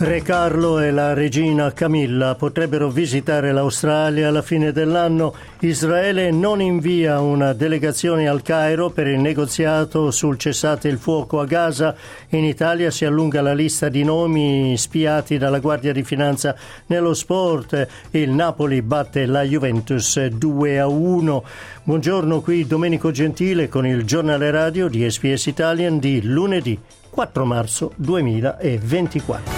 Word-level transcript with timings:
Re 0.00 0.22
Carlo 0.22 0.78
e 0.78 0.92
la 0.92 1.12
regina 1.12 1.72
Camilla 1.72 2.36
potrebbero 2.36 2.88
visitare 2.88 3.50
l'Australia 3.50 4.28
alla 4.28 4.42
fine 4.42 4.70
dell'anno. 4.70 5.34
Israele 5.58 6.30
non 6.30 6.60
invia 6.60 7.18
una 7.18 7.52
delegazione 7.52 8.28
al 8.28 8.42
Cairo 8.42 8.90
per 8.90 9.08
il 9.08 9.18
negoziato 9.18 10.12
sul 10.12 10.38
cessate 10.38 10.86
il 10.86 10.98
fuoco 10.98 11.40
a 11.40 11.46
Gaza. 11.46 11.96
In 12.28 12.44
Italia 12.44 12.92
si 12.92 13.06
allunga 13.06 13.42
la 13.42 13.52
lista 13.52 13.88
di 13.88 14.04
nomi 14.04 14.76
spiati 14.78 15.36
dalla 15.36 15.58
Guardia 15.58 15.92
di 15.92 16.04
Finanza 16.04 16.54
nello 16.86 17.12
sport. 17.12 17.88
Il 18.10 18.30
Napoli 18.30 18.82
batte 18.82 19.26
la 19.26 19.42
Juventus 19.42 20.24
2 20.26 20.78
a 20.78 20.86
1. 20.86 21.44
Buongiorno 21.82 22.40
qui 22.40 22.68
Domenico 22.68 23.10
Gentile 23.10 23.68
con 23.68 23.84
il 23.84 24.04
giornale 24.04 24.52
radio 24.52 24.86
di 24.86 25.10
SPS 25.10 25.46
Italian 25.46 25.98
di 25.98 26.22
lunedì 26.22 26.78
4 27.10 27.44
marzo 27.44 27.90
2024. 27.96 29.57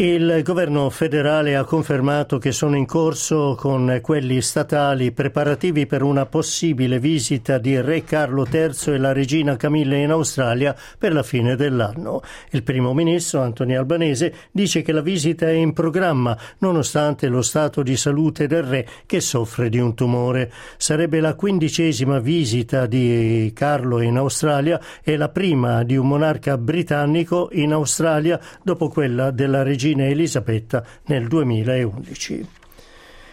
Il 0.00 0.42
governo 0.44 0.90
federale 0.90 1.56
ha 1.56 1.64
confermato 1.64 2.38
che 2.38 2.52
sono 2.52 2.76
in 2.76 2.86
corso 2.86 3.56
con 3.58 3.98
quelli 4.00 4.40
statali 4.40 5.10
preparativi 5.10 5.86
per 5.86 6.04
una 6.04 6.24
possibile 6.24 7.00
visita 7.00 7.58
di 7.58 7.80
Re 7.80 8.04
Carlo 8.04 8.46
III 8.48 8.94
e 8.94 8.98
la 8.98 9.10
regina 9.10 9.56
Camilla 9.56 9.96
in 9.96 10.12
Australia 10.12 10.72
per 10.96 11.12
la 11.12 11.24
fine 11.24 11.56
dell'anno. 11.56 12.22
Il 12.50 12.62
primo 12.62 12.94
ministro 12.94 13.40
Anthony 13.40 13.74
Albanese 13.74 14.32
dice 14.52 14.82
che 14.82 14.92
la 14.92 15.00
visita 15.00 15.48
è 15.48 15.54
in 15.54 15.72
programma 15.72 16.38
nonostante 16.58 17.26
lo 17.26 17.42
stato 17.42 17.82
di 17.82 17.96
salute 17.96 18.46
del 18.46 18.62
re 18.62 18.86
che 19.04 19.18
soffre 19.18 19.68
di 19.68 19.80
un 19.80 19.96
tumore. 19.96 20.52
Sarebbe 20.76 21.18
la 21.18 21.34
quindicesima 21.34 22.20
visita 22.20 22.86
di 22.86 23.50
Carlo 23.52 24.00
in 24.00 24.16
Australia 24.16 24.80
e 25.02 25.16
la 25.16 25.28
prima 25.28 25.82
di 25.82 25.96
un 25.96 26.06
monarca 26.06 26.56
britannico 26.56 27.48
in 27.50 27.72
Australia 27.72 28.38
dopo 28.62 28.86
quella 28.88 29.32
della 29.32 29.64
regina 29.64 29.86
regina 29.88 30.04
Elisabetta 30.04 30.84
nel 31.06 31.28
2011. 31.28 32.46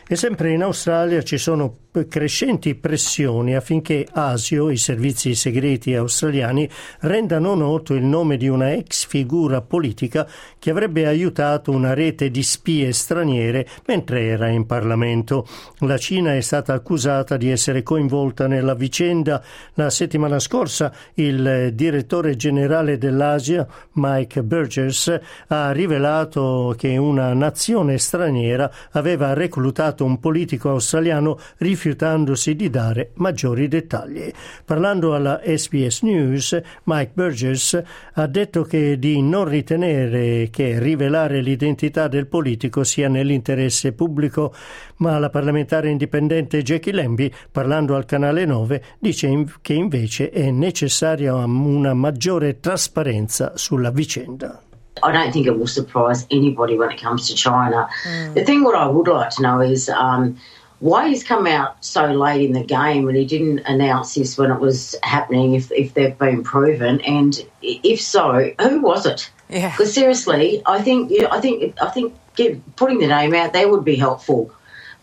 E 0.08 0.16
sempre 0.16 0.52
in 0.52 0.62
Australia 0.62 1.22
ci 1.24 1.38
sono 1.38 1.78
crescenti 2.08 2.76
pressioni 2.76 3.56
affinché 3.56 4.06
ASIO, 4.12 4.70
i 4.70 4.78
servizi 4.78 5.34
segreti 5.34 5.96
australiani, 5.96 6.70
rendano 7.00 7.56
noto 7.56 7.94
il 7.94 8.04
nome 8.04 8.36
di 8.36 8.50
una 8.50 8.74
ex 8.74 9.08
figura 9.08 9.62
politica 9.62 10.28
che 10.60 10.70
avrebbe 10.70 11.08
aiutato 11.08 11.72
una 11.72 11.94
rete 11.94 12.30
di 12.30 12.44
spie 12.44 12.92
straniere 12.92 13.66
mentre 13.88 14.26
era 14.26 14.50
in 14.50 14.66
Parlamento. 14.66 15.48
La 15.80 15.98
Cina 15.98 16.36
è 16.36 16.42
stata 16.42 16.74
accusata 16.74 17.38
di 17.38 17.50
essere 17.50 17.82
coinvolta 17.82 18.48
nella 18.48 18.74
vicenda. 18.74 19.42
La 19.76 19.90
settimana 19.90 20.40
scorsa 20.40 20.94
il 21.14 21.72
direttore 21.74 22.36
generale 22.36 22.98
dell'Asia, 22.98 23.66
Mike 23.94 24.44
Burgess, 24.44 25.18
ha 25.48 25.72
rivelato 25.72 26.76
che 26.78 26.98
una 26.98 27.34
nazione 27.34 27.98
straniera 27.98 28.70
aveva 28.92 29.34
reclutato 29.34 30.04
un 30.04 30.20
politico 30.20 30.70
australiano 30.72 31.40
rifiutato 31.58 31.84
rifiutandosi 31.86 32.56
di 32.56 32.70
dare 32.70 33.12
maggiori 33.16 33.68
dettagli. 33.68 34.32
Parlando 34.66 35.14
alla 35.14 35.42
SBS 35.44 36.02
News, 36.02 36.60
Mike 36.84 37.12
Burgess 37.14 37.80
ha 38.14 38.26
detto 38.26 38.64
che 38.64 38.98
di 38.98 39.22
non 39.22 39.46
ritenere 39.46 40.50
che 40.50 40.80
rivelare 40.80 41.42
l'identità 41.42 42.08
del 42.08 42.26
politico 42.26 42.84
sia 42.84 43.08
nell'interesse 43.08 43.94
pubblico, 43.94 44.54
ma 44.98 45.20
la 45.20 45.30
parlamentare 45.30 45.90
indipendente 45.90 46.64
Jackie 46.64 46.94
Lambie, 46.94 47.32
parlando 47.52 47.96
al 47.96 48.06
canale 48.06 48.46
9, 48.46 48.84
dice 49.00 49.46
che 49.62 49.74
invece 49.74 50.32
è 50.32 50.50
necessaria 50.50 51.36
una 51.36 51.94
maggiore 51.94 52.60
trasparenza 52.60 53.52
sulla 53.56 53.92
vicenda. 53.92 54.60
I 55.04 55.12
don't 55.12 55.34
think 55.34 55.46
it 55.46 55.58
will 55.58 55.68
surprise 55.68 56.26
anybody 56.32 56.78
when 56.78 56.90
it 56.90 57.02
comes 57.02 57.28
to 57.28 57.36
China. 57.36 57.90
Mm. 58.08 58.34
The 58.34 58.46
thing 58.46 58.64
what 58.64 58.76
I 58.76 58.88
would 58.88 59.08
like 59.08 59.30
to 59.32 59.42
know 59.42 59.60
is 59.60 59.90
um, 59.90 60.38
why 60.80 61.08
he's 61.08 61.24
come 61.24 61.48
out 61.48 61.84
so 61.84 62.06
late 62.08 62.42
in 62.42 62.54
the 62.54 62.64
game 62.64 63.08
and 63.08 63.18
he 63.18 63.26
didn't 63.26 63.60
announce 63.60 64.16
this 64.16 64.38
when 64.38 64.52
it 64.52 64.60
was 64.60 64.96
happening 65.04 65.56
if, 65.56 65.72
if 65.72 65.94
they've 65.94 66.18
been 66.18 66.44
proven? 66.44 67.02
And 67.02 67.40
if 67.62 68.02
so 68.02 68.52
who 68.60 68.82
was 68.82 69.06
it? 69.06 69.30
Yeah. 69.50 69.70
Because 69.70 69.94
seriously 69.94 70.62
i 70.66 70.82
think 70.82 71.12
you 71.12 71.22
know, 71.22 71.30
i 71.32 71.40
think 71.40 71.80
i 71.80 71.90
think 71.90 72.16
give, 72.36 72.60
putting 72.76 72.98
the 72.98 73.08
name 73.08 73.34
out 73.36 73.54
there 73.54 73.70
would 73.70 73.86
be 73.86 73.96
helpful 73.96 74.52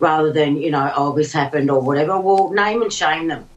rather 0.01 0.33
than 0.33 0.57
you 0.57 0.71
know 0.71 0.93
oh 0.97 1.15
this 1.15 1.33
happened 1.33 1.71
or 1.71 1.81
whatever. 1.81 2.21
Well 2.21 2.51
name 2.51 2.83
and 2.83 2.93
shame 2.93 3.29
them 3.29 3.49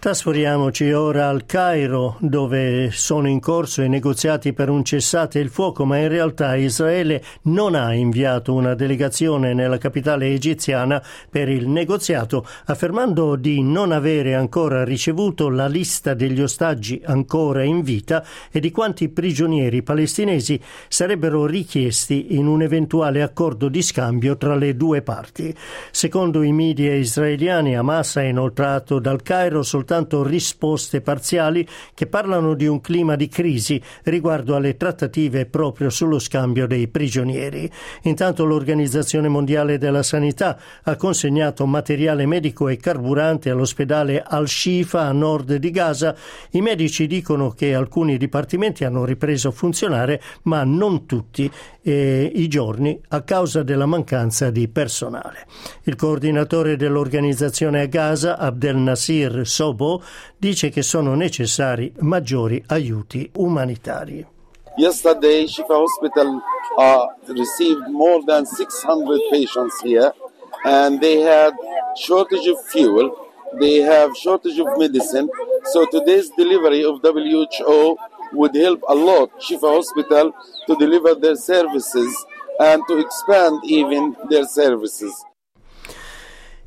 Trasferiamoci 0.00 0.90
ora 0.92 1.28
al 1.28 1.44
Cairo, 1.44 2.16
dove 2.20 2.90
sono 2.90 3.28
in 3.28 3.38
corso 3.38 3.82
i 3.82 3.88
negoziati 3.90 4.54
per 4.54 4.70
un 4.70 4.82
cessate 4.82 5.40
il 5.40 5.50
fuoco, 5.50 5.84
ma 5.84 5.98
in 5.98 6.08
realtà 6.08 6.56
Israele 6.56 7.22
non 7.42 7.74
ha 7.74 7.92
inviato 7.92 8.54
una 8.54 8.72
delegazione 8.72 9.52
nella 9.52 9.76
capitale 9.76 10.32
egiziana 10.32 11.04
per 11.28 11.50
il 11.50 11.68
negoziato, 11.68 12.46
affermando 12.64 13.36
di 13.36 13.62
non 13.62 13.92
avere 13.92 14.34
ancora 14.34 14.84
ricevuto 14.84 15.50
la 15.50 15.66
lista 15.66 16.14
degli 16.14 16.40
ostaggi 16.40 17.02
ancora 17.04 17.62
in 17.62 17.82
vita 17.82 18.24
e 18.50 18.58
di 18.58 18.70
quanti 18.70 19.10
prigionieri 19.10 19.82
palestinesi 19.82 20.58
sarebbero 20.88 21.44
richiesti 21.44 22.36
in 22.36 22.46
un 22.46 22.62
eventuale 22.62 23.20
accordo 23.20 23.68
di 23.68 23.82
scambio 23.82 24.38
tra 24.38 24.54
le 24.54 24.74
due 24.76 25.02
parti. 25.02 25.54
Secondo 25.90 26.42
i 26.42 26.52
media 26.52 26.94
israeliani, 26.94 27.76
Hamas 27.76 28.16
ha 28.16 28.22
inoltrato 28.22 28.98
dal 28.98 29.20
Cairo 29.20 29.62
soltanto 29.62 29.88
soltanto 29.90 30.22
risposte 30.22 31.00
parziali 31.00 31.66
che 31.94 32.06
parlano 32.06 32.54
di 32.54 32.66
un 32.68 32.80
clima 32.80 33.16
di 33.16 33.26
crisi 33.26 33.82
riguardo 34.04 34.54
alle 34.54 34.76
trattative 34.76 35.46
proprio 35.46 35.90
sullo 35.90 36.20
scambio 36.20 36.68
dei 36.68 36.86
prigionieri. 36.86 37.68
Intanto 38.02 38.44
l'Organizzazione 38.44 39.26
Mondiale 39.26 39.78
della 39.78 40.04
Sanità 40.04 40.56
ha 40.84 40.94
consegnato 40.94 41.66
materiale 41.66 42.24
medico 42.24 42.68
e 42.68 42.76
carburante 42.76 43.50
all'ospedale 43.50 44.22
Al-Shifa 44.24 45.00
a 45.00 45.12
nord 45.12 45.56
di 45.56 45.70
Gaza. 45.72 46.14
I 46.50 46.60
medici 46.60 47.08
dicono 47.08 47.50
che 47.50 47.74
alcuni 47.74 48.16
dipartimenti 48.16 48.84
hanno 48.84 49.04
ripreso 49.04 49.48
a 49.48 49.52
funzionare, 49.52 50.22
ma 50.42 50.62
non 50.62 51.04
tutti 51.06 51.50
eh, 51.82 52.30
i 52.32 52.46
giorni 52.46 53.00
a 53.08 53.22
causa 53.22 53.64
della 53.64 53.86
mancanza 53.86 54.50
di 54.50 54.68
personale. 54.68 55.46
Il 55.84 55.96
coordinatore 55.96 56.76
dell'organizzazione 56.76 57.80
a 57.80 57.86
Gaza, 57.86 58.38
Abdel 58.38 58.76
Nasir 58.76 59.46
Sob, 59.46 59.79
Dice 60.36 60.68
che 60.70 60.82
sono 60.82 61.14
necessari 61.14 61.92
maggiori 62.00 62.62
aiuti 62.66 63.30
umanitari. 63.34 64.26
Yesterday, 64.76 65.46
Shifa 65.46 65.74
Hospital 65.74 66.40
uh, 66.78 67.06
received 67.28 67.88
more 67.88 68.22
than 68.24 68.46
600 68.46 69.20
patients 69.30 69.80
here, 69.82 70.12
and 70.64 71.00
they 71.00 71.20
had 71.20 71.52
shortage 71.96 72.46
of 72.46 72.56
fuel. 72.68 73.10
They 73.58 73.82
have 73.82 74.16
shortage 74.16 74.58
of 74.58 74.68
medicine. 74.78 75.28
So 75.72 75.86
today's 75.90 76.30
delivery 76.30 76.84
of 76.84 77.00
WHO 77.02 77.96
would 78.32 78.54
help 78.54 78.80
a 78.88 78.94
lot 78.94 79.30
Shifa 79.40 79.68
Hospital 79.76 80.32
to 80.66 80.76
deliver 80.76 81.14
their 81.14 81.36
services 81.36 82.14
and 82.60 82.82
to 82.88 82.98
expand 82.98 83.60
even 83.64 84.16
their 84.28 84.44
services. 84.44 85.12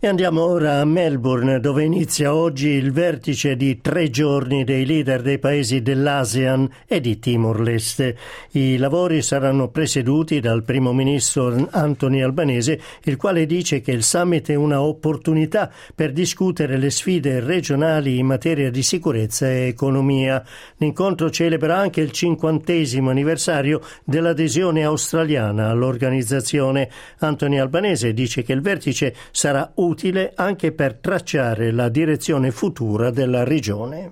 E 0.03 0.07
andiamo 0.07 0.41
ora 0.41 0.81
a 0.81 0.83
Melbourne, 0.83 1.61
dove 1.61 1.85
inizia 1.85 2.35
oggi 2.35 2.67
il 2.67 2.91
vertice 2.91 3.55
di 3.55 3.79
tre 3.79 4.09
giorni 4.09 4.65
dei 4.65 4.85
leader 4.85 5.21
dei 5.21 5.39
paesi 5.39 5.81
dell'ASEAN 5.81 6.69
e 6.85 6.99
di 6.99 7.19
Timor-Leste. 7.19 8.17
I 8.51 8.75
lavori 8.75 9.21
saranno 9.21 9.69
presieduti 9.69 10.41
dal 10.41 10.63
primo 10.63 10.91
ministro 10.91 11.69
Anthony 11.71 12.21
Albanese, 12.21 12.81
il 13.03 13.15
quale 13.15 13.45
dice 13.45 13.79
che 13.79 13.93
il 13.93 14.03
summit 14.03 14.49
è 14.51 14.55
una 14.55 14.81
opportunità 14.81 15.71
per 15.95 16.11
discutere 16.11 16.75
le 16.75 16.89
sfide 16.89 17.39
regionali 17.39 18.17
in 18.17 18.25
materia 18.25 18.69
di 18.69 18.83
sicurezza 18.83 19.49
e 19.49 19.67
economia. 19.67 20.43
L'incontro 20.79 21.29
celebra 21.29 21.77
anche 21.77 22.01
il 22.01 22.11
cinquantesimo 22.11 23.09
anniversario 23.09 23.79
dell'adesione 24.03 24.83
australiana 24.83 25.69
all'organizzazione. 25.69 26.89
Anthony 27.19 27.57
Albanese 27.57 28.13
dice 28.13 28.43
che 28.43 28.51
il 28.51 28.59
vertice 28.59 29.15
sarà 29.31 29.71
utile 29.75 29.91
utile 29.93 30.33
anche 30.35 30.71
per 30.71 30.95
tracciare 30.95 31.71
la 31.71 31.89
direzione 31.89 32.51
futura 32.51 33.11
della 33.11 33.43
regione. 33.43 34.11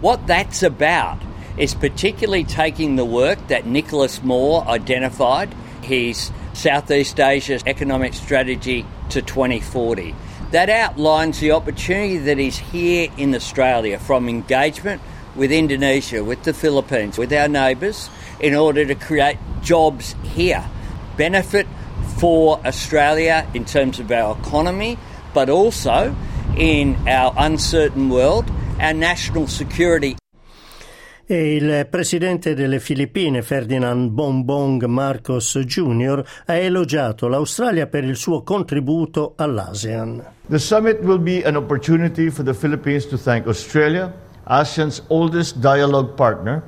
What 0.00 0.26
that's 0.26 0.62
about 0.62 1.18
is 1.56 1.74
particularly 1.74 2.44
taking 2.44 2.96
the 2.96 3.04
work 3.04 3.38
that 3.48 3.64
Nicholas 3.64 4.20
Moore 4.20 4.64
identified, 4.68 5.52
his 5.82 6.30
Southeast 6.52 7.18
Asia 7.18 7.58
economic 7.64 8.14
strategy 8.14 8.84
to 9.08 9.22
2040. 9.22 10.14
that 10.52 10.68
outlines 10.68 11.40
the 11.40 11.50
opportunity 11.50 12.18
that 12.18 12.38
is 12.38 12.56
here 12.56 13.10
in 13.16 13.34
Australia 13.34 13.98
from 13.98 14.28
engagement 14.28 15.02
with 15.34 15.50
Indonesia, 15.50 16.22
with 16.22 16.44
the 16.44 16.54
Philippines, 16.54 17.18
with 17.18 17.32
our 17.32 17.48
neighbours, 17.48 18.08
in 18.40 18.54
order 18.54 18.86
to 18.86 18.94
create 18.94 19.38
jobs 19.62 20.14
here. 20.22 20.64
Benefit 21.16 21.66
for 22.18 22.58
Australia 22.64 23.46
in 23.54 23.64
terms 23.64 23.98
of 23.98 24.10
our 24.10 24.38
economy, 24.38 24.96
but 25.36 25.50
also 25.50 26.16
in 26.56 26.96
our 27.06 27.34
uncertain 27.36 28.08
world, 28.08 28.50
our 28.80 28.94
national 28.94 29.46
security. 29.46 30.16
E 31.26 31.56
il 31.56 31.86
presidente 31.90 32.54
delle 32.54 32.80
Filippine, 32.80 33.42
Ferdinand 33.42 34.12
Bongbong 34.12 34.86
Marcos 34.86 35.58
Jr., 35.58 36.24
ha 36.46 36.54
elogiato 36.54 37.28
l'Australia 37.28 37.86
per 37.86 38.04
il 38.04 38.16
suo 38.16 38.42
contributo 38.42 39.34
all'ASEAN. 39.36 40.24
The 40.48 40.58
summit 40.58 41.00
will 41.02 41.20
be 41.20 41.42
an 41.44 41.56
opportunity 41.56 42.30
for 42.30 42.42
the 42.42 42.54
Philippines 42.54 43.06
to 43.08 43.18
thank 43.18 43.46
Australia, 43.46 44.10
ASEAN's 44.44 45.02
oldest 45.08 45.58
dialogue 45.58 46.14
partner, 46.14 46.62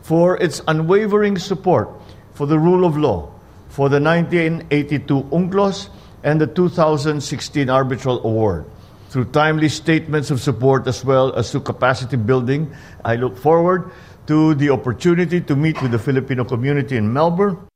for 0.00 0.40
its 0.40 0.62
unwavering 0.66 1.36
support 1.36 1.90
for 2.32 2.46
the 2.46 2.56
rule 2.56 2.86
of 2.86 2.96
law, 2.96 3.28
for 3.68 3.90
the 3.90 4.00
1982 4.00 5.28
UNCLOS 5.30 5.90
and 6.24 6.40
the 6.40 6.48
2016 6.48 7.70
Arbitral 7.70 8.18
Award. 8.26 8.64
Through 9.10 9.26
timely 9.26 9.68
statements 9.68 10.32
of 10.32 10.40
support 10.40 10.88
as 10.88 11.04
well 11.04 11.32
as 11.34 11.52
to 11.52 11.60
capacity 11.60 12.16
building, 12.16 12.74
I 13.04 13.14
look 13.14 13.38
forward 13.38 13.92
to 14.26 14.54
the 14.56 14.70
opportunity 14.70 15.40
to 15.42 15.54
meet 15.54 15.80
with 15.80 15.92
the 15.92 16.00
Filipino 16.00 16.44
community 16.44 16.96
in 16.96 17.12
Melbourne 17.12 17.68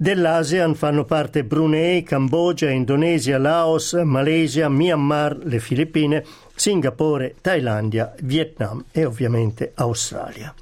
Dell'ASEAN 0.00 0.76
fanno 0.76 1.04
parte 1.04 1.42
Brunei, 1.42 2.04
Cambogia, 2.04 2.70
Indonesia, 2.70 3.36
Laos, 3.36 3.94
Malesia, 3.94 4.68
Myanmar, 4.68 5.36
le 5.42 5.58
Filippine, 5.58 6.24
Singapore, 6.54 7.34
Thailandia, 7.40 8.14
Vietnam 8.22 8.84
e 8.92 9.04
ovviamente 9.04 9.72
Australia. 9.74 10.54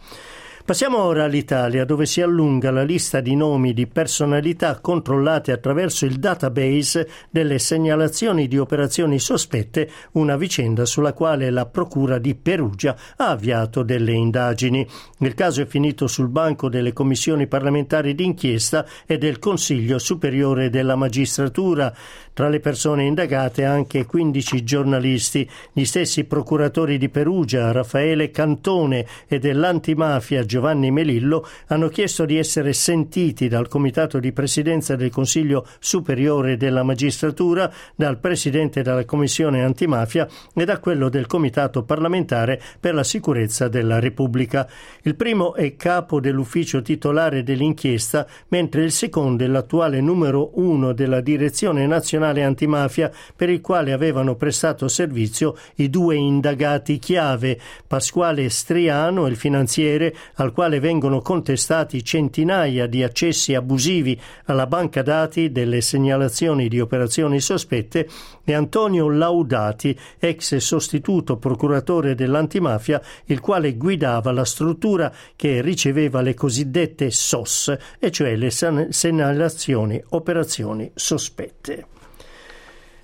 Passiamo 0.67 0.99
ora 0.99 1.23
all'Italia, 1.23 1.85
dove 1.85 2.07
si 2.07 2.21
allunga 2.21 2.73
la 2.73 2.83
lista 2.83 3.21
di 3.21 3.37
nomi 3.37 3.73
di 3.73 3.87
personalità 3.87 4.81
controllate 4.81 5.53
attraverso 5.53 6.07
il 6.07 6.17
database 6.17 7.09
delle 7.31 7.61
segnalazioni 7.61 8.49
di 8.49 8.59
operazioni 8.59 9.21
sospette, 9.21 9.89
una 10.15 10.37
vicenda 10.37 10.85
sulla 10.85 11.13
quale 11.13 11.51
la 11.51 11.67
Procura 11.67 12.19
di 12.19 12.35
Perugia 12.35 12.97
ha 13.17 13.29
avviato 13.29 13.85
delle 13.85 14.11
indagini. 14.11 14.85
Il 15.19 15.35
caso 15.35 15.63
è 15.63 15.67
finito 15.67 16.09
sul 16.09 16.27
banco 16.27 16.69
delle 16.69 16.93
commissioni 16.93 17.47
parlamentari 17.47 18.17
d'inchiesta 18.17 18.85
e 19.07 19.19
del 19.19 19.39
Consiglio 19.39 20.01
Superiore 20.01 20.69
della 20.69 20.97
Magistratura. 20.97 21.95
Tra 22.33 22.49
le 22.49 22.59
persone 22.59 23.05
indagate 23.05 23.65
anche 23.65 24.05
15 24.05 24.65
giornalisti, 24.65 25.49
gli 25.73 25.85
stessi 25.85 26.25
procuratori 26.25 26.99
di 26.99 27.09
Perugia, 27.09 27.71
Raffaele 27.71 28.33
Cantone 28.33 29.07
e 29.29 29.39
dell'antimafia 29.39 30.45
Giovanni 30.57 30.91
Melillo, 30.91 31.47
hanno 31.67 31.89
chiesto 31.89 32.25
di 32.25 32.39
essere 32.39 32.73
sentiti 32.73 33.47
dal 33.47 33.69
Comitato 33.69 34.19
di 34.19 34.33
Presidenza 34.33 34.97
del 34.97 35.11
Consiglio 35.11 35.67
Superiore 35.79 36.57
della 36.57 36.83
Magistratura, 36.83 37.71
dal 37.95 38.19
Presidente 38.19 38.81
della 38.81 39.05
Commissione 39.05 39.63
Antimafia 39.63 40.27
e 40.55 40.65
da 40.65 40.79
quello 40.79 41.11
del 41.11 41.27
Comitato 41.27 41.83
parlamentare 41.83 42.59
per 42.81 42.95
la 42.95 43.05
sicurezza 43.05 43.69
della 43.69 43.99
Repubblica. 43.99 44.67
Il 45.03 45.15
primo 45.15 45.55
è 45.55 45.77
capo 45.77 46.21
dell'ufficio 46.21 46.81
titolare 46.81 47.43
dell'inchiesta, 47.43 48.27
mentre 48.49 48.83
il 48.83 48.93
secondo 48.93 49.45
è 49.45 49.47
l'attuale 49.47 50.01
numero 50.01 50.53
uno 50.55 50.95
della 50.95 51.21
Direzione 51.21 51.87
Nazionale 51.87 52.43
antimafia 52.43 53.13
per 53.37 53.51
il 53.51 53.61
quale 53.61 53.93
avevano 53.93 54.37
prestato 54.37 54.89
servizio 54.89 55.55
i 55.75 55.91
due 55.91 56.15
indagati 56.15 56.99
chiave, 56.99 57.61
Pasquale 57.87 58.49
Striano, 58.49 59.27
il 59.27 59.37
finanziere, 59.37 60.15
al 60.37 60.46
quale 60.53 60.81
vengono 60.81 61.21
contestati 61.21 62.05
centinaia 62.05 62.87
di 62.87 63.03
accessi 63.03 63.55
abusivi 63.55 64.19
alla 64.45 64.67
banca 64.67 65.03
dati 65.03 65.51
delle 65.51 65.81
segnalazioni 65.81 66.69
di 66.69 66.81
operazioni 66.81 67.41
sospette, 67.41 68.09
e 68.45 68.53
Antonio 68.55 69.11
Laudati, 69.11 69.99
ex 70.19 70.57
sostituto 70.57 71.37
procuratore 71.37 72.15
dell'antimafia, 72.15 73.01
il 73.27 73.41
quale 73.41 73.77
guidava 73.77 74.31
la 74.33 74.45
struttura 74.45 75.13
che 75.35 75.61
riceveva 75.61 76.21
le 76.21 76.35
cosiddette 76.35 77.11
SOS, 77.11 77.77
e 77.99 78.11
cioè 78.11 78.37
le 78.37 78.51
segnalazioni 78.51 80.03
operazioni 80.11 80.91
sospette. 80.95 81.96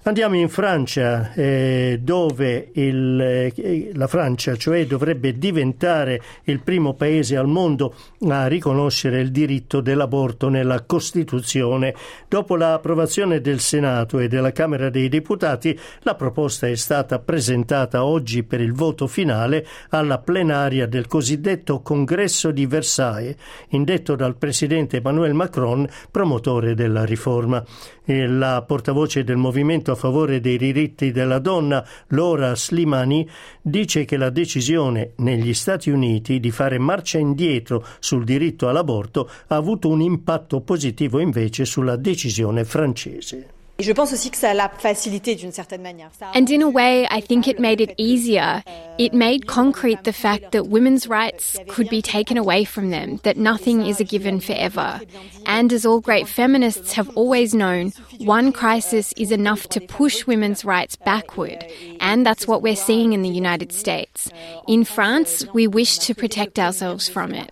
Andiamo 0.04 0.34
in 0.34 0.49
Francia, 0.49 1.32
eh, 1.32 2.00
dove 2.02 2.70
il, 2.72 3.20
eh, 3.20 3.90
la 3.94 4.08
Francia 4.08 4.56
cioè, 4.56 4.84
dovrebbe 4.84 5.38
diventare 5.38 6.20
il 6.46 6.58
primo 6.58 6.94
paese 6.94 7.37
al 7.37 7.46
mondo 7.46 7.94
a 8.26 8.49
riconoscere 8.49 9.20
il 9.20 9.31
diritto 9.31 9.81
dell'aborto 9.81 10.49
nella 10.49 10.82
Costituzione. 10.82 11.94
Dopo 12.26 12.56
l'approvazione 12.56 13.40
del 13.40 13.60
Senato 13.60 14.19
e 14.19 14.26
della 14.26 14.50
Camera 14.50 14.90
dei 14.90 15.08
Deputati, 15.08 15.78
la 16.00 16.16
proposta 16.16 16.66
è 16.66 16.75
stata 16.75 17.20
presentata 17.20 18.04
oggi 18.04 18.43
per 18.43 18.60
il 18.60 18.72
voto 18.72 19.06
finale 19.06 19.64
alla 19.90 20.19
plenaria 20.19 20.88
del 20.88 21.06
cosiddetto 21.06 21.81
Congresso 21.81 22.50
di 22.50 22.66
Versailles, 22.66 23.37
indetto 23.69 24.16
dal 24.16 24.34
presidente 24.34 24.96
Emmanuel 24.96 25.34
Macron, 25.34 25.88
promotore 26.10 26.75
della 26.75 27.04
riforma. 27.04 27.64
E 28.04 28.26
la 28.26 28.64
portavoce 28.66 29.22
del 29.22 29.37
movimento 29.37 29.92
a 29.93 29.94
favore 29.94 30.41
dei 30.41 30.59
diritti 30.59 31.12
della 31.12 31.39
donna, 31.39 31.87
Laura 32.09 32.55
Slimani, 32.55 33.29
dice 33.61 34.05
che 34.05 34.17
la 34.17 34.31
decisione 34.31 35.12
negli 35.17 35.55
Stati 35.55 35.91
Uniti 35.91 36.41
di 36.41 36.50
fare 36.50 36.79
marcia 36.79 37.19
indietro 37.19 37.87
sul 38.00 38.25
diritto 38.25 38.69
all'aborto 38.69 39.31
ha 39.49 39.56
avuto 39.56 39.89
un 39.89 40.00
impatto 40.00 40.61
positivo 40.61 41.21
invece 41.21 41.65
sulla 41.65 41.97
decisione 41.97 42.65
francese. 42.65 43.61
Et 43.82 43.84
je 43.84 43.90
pense 43.90 44.12
aussi 44.12 44.31
que 44.31 44.37
ça 44.37 44.55
l'a 44.55 44.69
facilité 44.69 45.34
d'une 45.34 45.50
certaine 45.50 45.82
manière. 45.82 46.12
And 46.37 46.49
in 46.49 46.62
a 46.62 46.69
way, 46.69 47.05
I 47.11 47.20
think 47.20 47.49
it 47.49 47.58
made 47.58 47.81
it 47.81 47.93
easier. 47.99 48.62
It 48.96 49.12
made 49.12 49.46
concrete 49.49 50.05
the 50.05 50.12
fact 50.12 50.52
that 50.52 50.69
women's 50.69 51.08
rights 51.08 51.58
could 51.67 51.88
be 51.88 52.00
taken 52.00 52.38
away 52.38 52.64
from 52.64 52.90
them, 52.90 53.19
that 53.25 53.37
nothing 53.37 53.84
is 53.84 53.99
a 53.99 54.05
given 54.05 54.38
forever. 54.38 55.00
And 55.46 55.73
as 55.73 55.84
all 55.84 55.99
great 55.99 56.29
feminists 56.29 56.93
have 56.93 57.11
always 57.17 57.55
known, 57.55 57.93
one 58.20 58.52
crisis 58.52 59.12
is 59.17 59.32
enough 59.32 59.67
to 59.70 59.81
push 59.81 60.28
women's 60.28 60.64
rights 60.64 60.94
backward. 60.94 61.64
And 61.99 62.25
that's 62.25 62.47
what 62.47 62.62
we're 62.62 62.76
seeing 62.76 63.12
in 63.14 63.23
the 63.23 63.28
United 63.28 63.73
States. 63.73 64.30
In 64.68 64.85
France, 64.85 65.45
we 65.54 65.66
wish 65.66 65.99
to 66.07 66.14
protect 66.14 66.61
ourselves 66.61 67.09
from 67.09 67.35
it. 67.35 67.50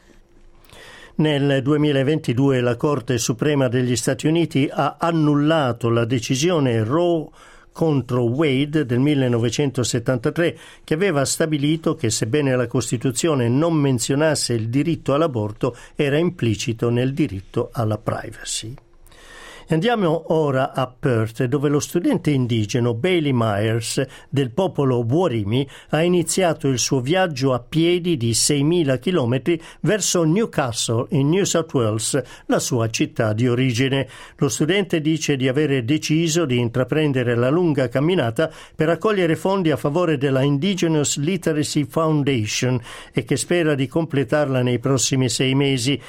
Nel 1.20 1.60
2022 1.60 2.62
la 2.62 2.76
Corte 2.76 3.18
Suprema 3.18 3.68
degli 3.68 3.94
Stati 3.94 4.26
Uniti 4.26 4.70
ha 4.72 4.96
annullato 4.98 5.90
la 5.90 6.06
decisione 6.06 6.82
Roe 6.82 7.28
contro 7.72 8.22
Wade 8.22 8.86
del 8.86 9.00
1973 9.00 10.56
che 10.82 10.94
aveva 10.94 11.26
stabilito 11.26 11.94
che 11.94 12.08
sebbene 12.08 12.56
la 12.56 12.66
Costituzione 12.66 13.50
non 13.50 13.74
menzionasse 13.74 14.54
il 14.54 14.70
diritto 14.70 15.12
all'aborto 15.12 15.76
era 15.94 16.16
implicito 16.16 16.88
nel 16.88 17.12
diritto 17.12 17.68
alla 17.70 17.98
privacy. 17.98 18.74
Andiamo 19.70 20.34
ora 20.34 20.72
a 20.72 20.88
Perth, 20.88 21.44
dove 21.44 21.68
lo 21.68 21.78
studente 21.78 22.32
indigeno 22.32 22.92
Bailey 22.92 23.30
Myers 23.32 24.04
del 24.28 24.50
popolo 24.50 25.06
Warimi 25.08 25.64
ha 25.90 26.02
iniziato 26.02 26.66
il 26.66 26.80
suo 26.80 27.00
viaggio 27.00 27.52
a 27.52 27.60
piedi 27.60 28.16
di 28.16 28.32
6.000 28.32 28.98
km 28.98 29.56
verso 29.82 30.24
Newcastle 30.24 31.06
in 31.10 31.28
New 31.28 31.44
South 31.44 31.72
Wales, 31.72 32.20
la 32.46 32.58
sua 32.58 32.90
città 32.90 33.32
di 33.32 33.46
origine. 33.46 34.08
Lo 34.38 34.48
studente 34.48 35.00
dice 35.00 35.36
di 35.36 35.46
avere 35.46 35.84
deciso 35.84 36.46
di 36.46 36.58
intraprendere 36.58 37.36
la 37.36 37.48
lunga 37.48 37.88
camminata 37.88 38.52
per 38.74 38.88
raccogliere 38.88 39.36
fondi 39.36 39.70
a 39.70 39.76
favore 39.76 40.18
della 40.18 40.42
Indigenous 40.42 41.16
Literacy 41.16 41.84
Foundation 41.84 42.76
e 43.12 43.22
che 43.22 43.36
spera 43.36 43.76
di 43.76 43.86
completarla 43.86 44.62
nei 44.62 44.80
prossimi 44.80 45.28
sei 45.28 45.54
mesi. 45.54 46.02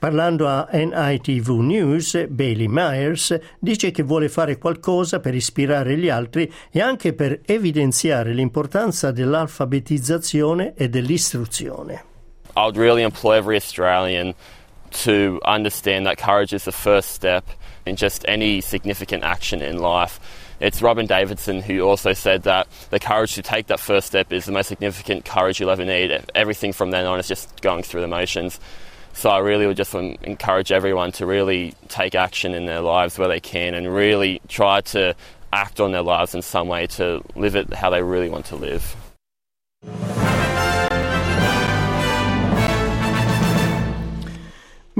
Parlando 0.00 0.48
a 0.48 0.66
NITV 0.72 1.48
News, 1.58 2.26
Bailey 2.26 2.68
Myers 2.68 3.38
dice 3.58 3.90
che 3.90 4.02
vuole 4.02 4.30
fare 4.30 4.56
qualcosa 4.56 5.20
per 5.20 5.34
ispirare 5.34 5.98
gli 5.98 6.08
altri 6.08 6.50
e 6.70 6.80
anche 6.80 7.12
per 7.12 7.40
evidenziare 7.44 8.32
l'importanza 8.32 9.10
dell'alfabetizzazione 9.10 10.72
e 10.74 10.88
dell'istruzione. 10.88 12.04
I 12.56 12.62
would 12.62 12.78
really 12.78 13.02
employ 13.02 13.36
every 13.36 13.56
Australian 13.56 14.34
to 15.04 15.38
understand 15.44 16.06
that 16.06 16.16
courage 16.16 16.54
is 16.54 16.64
the 16.64 16.72
first 16.72 17.10
step 17.10 17.44
in 17.84 17.94
just 17.94 18.24
any 18.26 18.62
significant 18.62 19.22
action 19.22 19.60
in 19.60 19.80
life. 19.80 20.18
It's 20.60 20.80
Robin 20.80 21.04
Davidson 21.04 21.60
who 21.60 21.82
also 21.82 22.14
said 22.14 22.44
that 22.44 22.68
the 22.88 22.98
courage 22.98 23.34
to 23.34 23.42
take 23.42 23.66
that 23.66 23.80
first 23.80 24.06
step 24.06 24.32
is 24.32 24.46
the 24.46 24.52
most 24.52 24.68
significant 24.68 25.26
courage 25.26 25.60
you'll 25.60 25.70
ever 25.70 25.84
need. 25.84 26.24
Everything 26.34 26.72
from 26.72 26.90
then 26.90 27.04
on 27.04 27.18
is 27.18 27.28
just 27.28 27.60
going 27.60 27.82
through 27.82 28.00
the 28.00 28.08
motions. 28.08 28.58
So 29.12 29.28
I 29.28 29.38
really 29.38 29.66
would 29.66 29.76
just 29.76 29.94
encourage 29.94 30.72
everyone 30.72 31.12
to 31.12 31.26
really 31.26 31.74
take 31.88 32.14
action 32.14 32.54
in 32.54 32.66
their 32.66 32.80
lives 32.80 33.18
where 33.18 33.28
they 33.28 33.40
can 33.40 33.74
and 33.74 33.92
really 33.92 34.40
try 34.48 34.80
to 34.80 35.14
act 35.52 35.80
on 35.80 35.92
their 35.92 36.02
lives 36.02 36.34
in 36.34 36.42
some 36.42 36.68
way 36.68 36.86
to 36.86 37.22
live 37.34 37.56
it 37.56 37.72
how 37.72 37.90
they 37.90 38.02
really 38.02 38.28
want 38.28 38.46
to 38.46 38.56
live. 38.56 38.96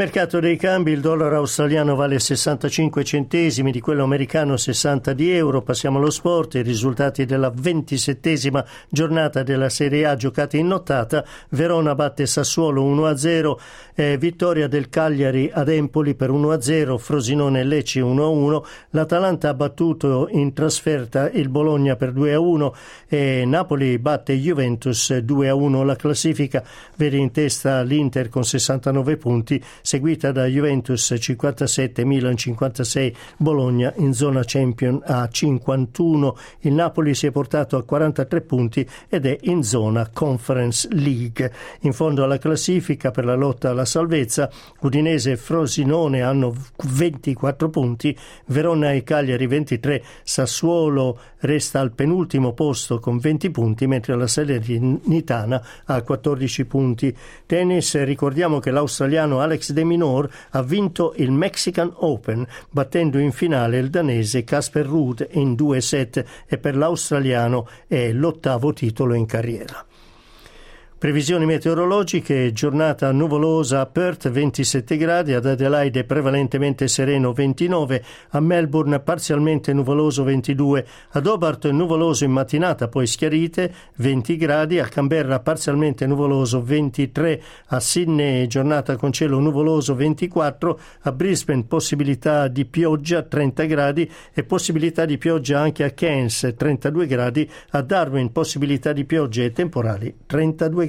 Mercato 0.01 0.41
dei 0.41 0.57
cambi, 0.57 0.93
il 0.93 1.03
dollaro 1.03 1.37
australiano 1.37 1.95
vale 1.95 2.19
65 2.19 3.05
centesimi, 3.05 3.71
di 3.71 3.81
quello 3.81 4.03
americano 4.03 4.57
60 4.57 5.13
di 5.13 5.31
euro. 5.31 5.61
Passiamo 5.61 5.99
allo 5.99 6.09
sport, 6.09 6.55
i 6.55 6.63
risultati 6.63 7.27
della 7.27 7.53
ventisettesima 7.55 8.65
giornata 8.89 9.43
della 9.43 9.69
Serie 9.69 10.07
A 10.07 10.17
giocata 10.17 10.57
in 10.57 10.69
nottata. 10.69 11.23
Verona 11.51 11.95
batte 11.95 12.25
Sassuolo 12.25 12.83
1-0, 12.83 13.59
eh, 13.95 14.17
vittoria 14.17 14.69
del 14.69 14.89
Cagliari 14.89 15.51
ad 15.53 15.69
Empoli 15.69 16.15
per 16.15 16.31
1-0, 16.31 16.97
Frosinone 16.97 17.63
Lecce 17.63 18.01
1-1, 18.01 18.63
l'Atalanta 18.93 19.51
ha 19.51 19.55
battuto 19.55 20.29
in 20.31 20.55
trasferta 20.55 21.29
il 21.29 21.51
Bologna 21.51 21.97
per 21.97 22.15
2-1 22.15 22.73
e 23.07 23.45
Napoli 23.45 23.99
batte 23.99 24.33
Juventus 24.33 25.11
2-1. 25.11 25.85
La 25.85 25.97
classifica 25.97 26.65
vede 26.97 27.19
in 27.19 27.31
testa 27.33 27.83
l'Inter 27.83 28.31
con 28.31 28.45
69 28.45 29.19
punti, 29.19 29.63
seguita 29.91 30.31
da 30.31 30.47
Juventus 30.47 31.17
57, 31.19 32.05
Milan 32.05 32.37
56, 32.37 33.13
Bologna 33.39 33.93
in 33.97 34.13
zona 34.13 34.43
Champion 34.45 35.03
a 35.05 35.29
51. 35.29 36.37
Il 36.61 36.75
Napoli 36.75 37.13
si 37.13 37.27
è 37.27 37.33
portato 37.33 37.77
a 37.77 37.83
43 37.83 38.41
punti 38.43 38.89
ed 39.09 39.27
è 39.27 39.37
in 39.41 39.65
zona 39.65 40.09
Conference 40.13 40.87
League. 40.93 41.53
In 41.81 41.93
fondo 41.93 42.23
alla 42.23 42.39
classifica 42.39 43.11
per 43.11 43.25
la 43.25 43.35
lotta 43.35 43.71
alla 43.71 43.85
salvezza, 43.85 44.49
Udinese 44.79 45.33
e 45.33 45.37
Frosinone 45.37 46.23
hanno 46.23 46.55
24 46.85 47.69
punti, 47.69 48.17
Verona 48.47 48.93
e 48.93 49.03
Cagliari 49.03 49.49
23, 49.49 50.05
Sassuolo 50.23 51.19
resta 51.41 51.81
al 51.81 51.93
penultimo 51.93 52.53
posto 52.53 52.99
con 52.99 53.19
20 53.19 53.51
punti, 53.51 53.87
mentre 53.87 54.17
la 54.17 54.27
Salernitana 54.27 55.65
ha 55.85 56.03
14 56.03 56.65
punti. 56.65 57.17
Tennis, 57.47 58.03
ricordiamo 58.03 58.59
che 58.59 58.71
l'australiano 58.71 59.41
Alex 59.41 59.73
De 59.73 59.85
Minor 59.85 60.31
ha 60.51 60.63
vinto 60.63 61.15
il 61.17 61.31
Mexican 61.31 61.93
Open 61.97 62.47
battendo 62.71 63.19
in 63.19 63.33
finale 63.33 63.79
il 63.79 63.91
danese 63.91 64.45
Casper 64.45 64.87
Ruud 64.87 65.29
in 65.33 65.55
due 65.55 65.81
set 65.81 66.25
e 66.47 66.59
per 66.59 66.77
l'australiano 66.77 67.69
è 67.87 68.13
l'ottavo 68.13 68.73
titolo 68.73 69.15
in 69.15 69.27
carriera. 69.27 69.85
Previsioni 71.01 71.47
meteorologiche, 71.47 72.53
giornata 72.53 73.11
nuvolosa 73.11 73.81
a 73.81 73.87
Perth 73.87 74.29
27 74.29 74.99
gradi, 74.99 75.33
ad 75.33 75.47
Adelaide 75.47 76.05
prevalentemente 76.05 76.89
sereno 76.89 77.33
29, 77.33 78.05
a 78.33 78.41
Melbourne 78.41 79.01
parzialmente 79.01 79.73
nuvoloso 79.73 80.25
22, 80.25 80.87
ad 81.13 81.27
Hobart 81.27 81.71
nuvoloso 81.71 82.25
in 82.25 82.33
mattinata 82.33 82.89
poi 82.89 83.07
schiarite 83.07 83.73
20 83.97 84.37
gradi, 84.37 84.79
a 84.79 84.89
Canberra 84.89 85.41
parzialmente 85.41 86.07
nuvoloso 86.07 86.63
23, 86.63 87.43
a 87.69 87.81
Sydney 87.81 88.47
giornata 88.47 88.97
con 88.97 89.11
cielo 89.11 89.39
nuvoloso 89.39 89.95
24, 89.95 90.81
a 91.01 91.13
Brisbane 91.13 91.65
possibilità 91.65 92.47
di 92.49 92.67
pioggia 92.67 93.23
30 93.23 93.65
gradi 93.65 94.11
e 94.35 94.45
possibilità 94.45 95.07
di 95.07 95.17
pioggia 95.17 95.61
anche 95.61 95.83
a 95.83 95.93
Cairns 95.93 96.53
32 96.55 97.07
gradi, 97.07 97.51
a 97.71 97.81
Darwin 97.81 98.33
possibilità 98.33 98.93
di 98.93 99.07
piogge 99.07 99.47
e 99.47 99.53
temporali 99.53 100.15
32 100.27 100.83
gradi 100.85 100.89